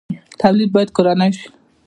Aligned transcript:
تولید 0.39 0.69
باید 0.73 0.89
کورنی 0.97 1.29
شي 1.37 1.45